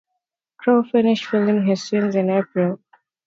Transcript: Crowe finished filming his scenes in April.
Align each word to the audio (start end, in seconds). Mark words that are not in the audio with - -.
Crowe 0.57 0.81
finished 0.81 1.27
filming 1.27 1.63
his 1.67 1.83
scenes 1.83 2.15
in 2.15 2.31
April. 2.31 2.79